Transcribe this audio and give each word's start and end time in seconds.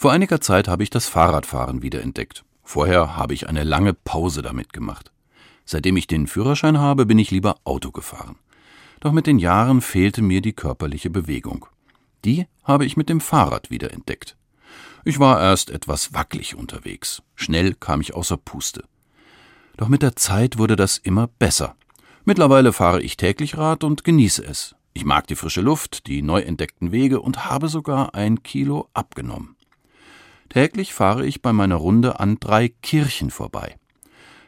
Vor 0.00 0.12
einiger 0.12 0.40
Zeit 0.40 0.66
habe 0.66 0.82
ich 0.82 0.88
das 0.88 1.08
Fahrradfahren 1.08 1.82
wiederentdeckt. 1.82 2.42
Vorher 2.62 3.18
habe 3.18 3.34
ich 3.34 3.50
eine 3.50 3.64
lange 3.64 3.92
Pause 3.92 4.40
damit 4.40 4.72
gemacht. 4.72 5.12
Seitdem 5.66 5.98
ich 5.98 6.06
den 6.06 6.26
Führerschein 6.26 6.78
habe, 6.78 7.04
bin 7.04 7.18
ich 7.18 7.30
lieber 7.30 7.56
Auto 7.64 7.90
gefahren. 7.90 8.36
Doch 9.00 9.12
mit 9.12 9.26
den 9.26 9.38
Jahren 9.38 9.82
fehlte 9.82 10.22
mir 10.22 10.40
die 10.40 10.54
körperliche 10.54 11.10
Bewegung. 11.10 11.66
Die 12.24 12.46
habe 12.64 12.86
ich 12.86 12.96
mit 12.96 13.10
dem 13.10 13.20
Fahrrad 13.20 13.70
wiederentdeckt. 13.70 14.38
Ich 15.04 15.18
war 15.18 15.38
erst 15.38 15.68
etwas 15.68 16.14
wackelig 16.14 16.54
unterwegs. 16.54 17.22
Schnell 17.34 17.74
kam 17.74 18.00
ich 18.00 18.14
außer 18.14 18.38
Puste. 18.38 18.84
Doch 19.76 19.88
mit 19.88 20.00
der 20.00 20.16
Zeit 20.16 20.56
wurde 20.56 20.76
das 20.76 20.96
immer 20.96 21.26
besser. 21.26 21.76
Mittlerweile 22.24 22.72
fahre 22.72 23.02
ich 23.02 23.18
täglich 23.18 23.58
Rad 23.58 23.84
und 23.84 24.02
genieße 24.02 24.46
es. 24.46 24.74
Ich 24.94 25.04
mag 25.04 25.26
die 25.26 25.36
frische 25.36 25.60
Luft, 25.60 26.06
die 26.06 26.22
neu 26.22 26.40
entdeckten 26.40 26.90
Wege 26.90 27.20
und 27.20 27.44
habe 27.50 27.68
sogar 27.68 28.14
ein 28.14 28.42
Kilo 28.42 28.88
abgenommen. 28.94 29.56
Täglich 30.50 30.92
fahre 30.92 31.24
ich 31.24 31.40
bei 31.40 31.54
meiner 31.54 31.76
Runde 31.76 32.20
an 32.20 32.38
drei 32.38 32.68
Kirchen 32.68 33.30
vorbei. 33.30 33.76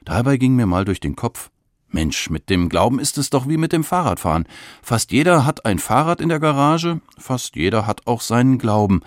Dabei 0.05 0.37
ging 0.37 0.55
mir 0.55 0.67
mal 0.67 0.85
durch 0.85 1.01
den 1.01 1.17
Kopf, 1.17 1.51
Mensch, 1.89 2.31
mit 2.31 2.49
dem 2.49 2.69
Glauben 2.69 2.99
ist 2.99 3.19
es 3.19 3.31
doch 3.31 3.49
wie 3.49 3.57
mit 3.57 3.73
dem 3.73 3.85
Fahrradfahren. 3.85 4.49
Fast 4.83 5.12
jeder 5.12 5.45
hat 5.45 5.65
ein 5.65 5.79
Fahrrad 5.79 6.21
in 6.21 6.29
der 6.29 6.41
Garage, 6.41 7.01
fast 7.19 7.55
jeder 7.55 7.87
hat 7.87 8.07
auch 8.07 8.21
seinen 8.23 8.59
Glauben. 8.59 9.01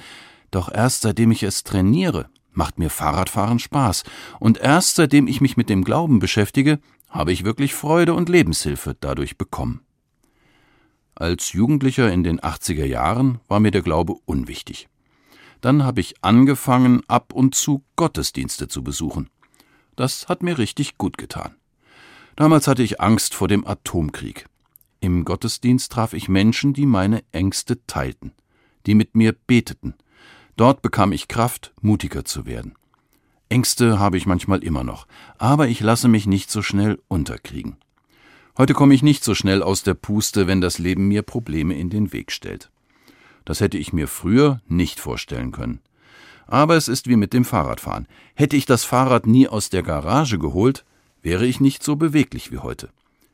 Doch 0.51 0.71
erst 0.71 1.01
seitdem 1.01 1.31
ich 1.31 1.43
es 1.43 1.63
trainiere, 1.63 2.29
macht 2.51 2.77
mir 2.77 2.89
Fahrradfahren 2.89 3.59
Spaß. 3.59 4.03
Und 4.39 4.59
erst 4.59 4.95
seitdem 4.95 5.27
ich 5.27 5.41
mich 5.41 5.57
mit 5.57 5.69
dem 5.69 5.83
Glauben 5.83 6.19
beschäftige, 6.19 6.79
habe 7.09 7.31
ich 7.31 7.43
wirklich 7.43 7.73
Freude 7.73 8.13
und 8.13 8.29
Lebenshilfe 8.29 8.95
dadurch 8.99 9.37
bekommen. 9.37 9.81
Als 11.15 11.53
Jugendlicher 11.53 12.11
in 12.11 12.23
den 12.23 12.39
80er 12.39 12.85
Jahren 12.85 13.39
war 13.47 13.59
mir 13.59 13.71
der 13.71 13.81
Glaube 13.81 14.15
unwichtig. 14.25 14.87
Dann 15.65 15.83
habe 15.83 15.99
ich 15.99 16.23
angefangen, 16.23 17.01
ab 17.07 17.33
und 17.33 17.55
zu 17.55 17.83
Gottesdienste 17.95 18.67
zu 18.67 18.83
besuchen. 18.83 19.31
Das 19.95 20.29
hat 20.29 20.43
mir 20.43 20.59
richtig 20.59 20.99
gut 20.99 21.17
getan. 21.17 21.55
Damals 22.35 22.67
hatte 22.67 22.83
ich 22.83 23.01
Angst 23.01 23.33
vor 23.33 23.47
dem 23.47 23.65
Atomkrieg. 23.65 24.45
Im 24.99 25.25
Gottesdienst 25.25 25.91
traf 25.91 26.13
ich 26.13 26.29
Menschen, 26.29 26.73
die 26.73 26.85
meine 26.85 27.23
Ängste 27.31 27.83
teilten, 27.87 28.33
die 28.85 28.93
mit 28.93 29.15
mir 29.15 29.33
beteten. 29.47 29.95
Dort 30.55 30.83
bekam 30.83 31.11
ich 31.11 31.27
Kraft, 31.27 31.73
mutiger 31.81 32.25
zu 32.25 32.45
werden. 32.45 32.75
Ängste 33.49 33.97
habe 33.97 34.17
ich 34.17 34.27
manchmal 34.27 34.63
immer 34.63 34.83
noch, 34.83 35.07
aber 35.39 35.67
ich 35.67 35.79
lasse 35.79 36.07
mich 36.07 36.27
nicht 36.27 36.51
so 36.51 36.61
schnell 36.61 37.01
unterkriegen. 37.07 37.77
Heute 38.55 38.75
komme 38.75 38.93
ich 38.93 39.01
nicht 39.01 39.23
so 39.23 39.33
schnell 39.33 39.63
aus 39.63 39.81
der 39.81 39.95
Puste, 39.95 40.45
wenn 40.45 40.61
das 40.61 40.77
Leben 40.77 41.07
mir 41.07 41.23
Probleme 41.23 41.73
in 41.73 41.89
den 41.89 42.13
Weg 42.13 42.31
stellt. 42.31 42.69
Das 43.45 43.61
hätte 43.61 43.77
ich 43.77 43.93
mir 43.93 44.07
früher 44.07 44.61
nicht 44.67 44.99
vorstellen 44.99 45.51
können. 45.51 45.79
Aber 46.47 46.75
es 46.75 46.87
ist 46.87 47.07
wie 47.07 47.15
mit 47.15 47.33
dem 47.33 47.45
Fahrradfahren. 47.45 48.07
Hätte 48.35 48.55
ich 48.55 48.65
das 48.65 48.83
Fahrrad 48.83 49.25
nie 49.25 49.47
aus 49.47 49.69
der 49.69 49.83
Garage 49.83 50.37
geholt, 50.37 50.83
wäre 51.21 51.45
ich 51.45 51.59
nicht 51.59 51.83
so 51.83 51.95
beweglich 51.95 52.51
wie 52.51 52.59
heute. 52.59 52.89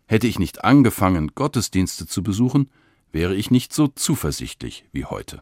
Hätte 0.05 0.27
ich 0.27 0.39
nicht 0.39 0.63
angefangen, 0.63 1.31
Gottesdienste 1.35 2.05
zu 2.05 2.23
besuchen, 2.23 2.69
wäre 3.11 3.35
ich 3.35 3.51
nicht 3.51 3.73
so 3.73 3.87
zuversichtlich 3.87 4.85
wie 4.91 5.05
heute. 5.05 5.41